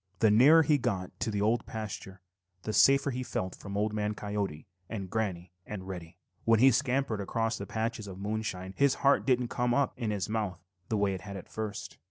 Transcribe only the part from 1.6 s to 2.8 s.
Pasture, the